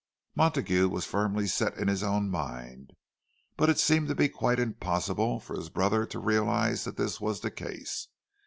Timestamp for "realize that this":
6.17-7.21